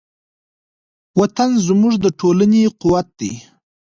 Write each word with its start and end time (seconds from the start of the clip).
وطن 1.19 1.49
زموږ 1.67 1.93
د 2.03 2.05
ټولنې 2.19 2.61
قوت 2.81 3.07
دی. 3.19 3.33